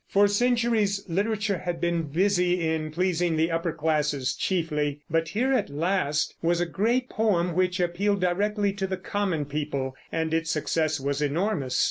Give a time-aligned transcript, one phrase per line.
[0.07, 5.69] For centuries literature had been busy in pleasing the upper classes chiefly; but here at
[5.69, 10.99] last was a great poem which appealed directly to the common people, and its success
[10.99, 11.79] was enormous.